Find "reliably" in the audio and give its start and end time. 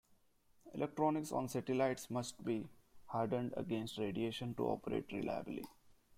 5.11-5.63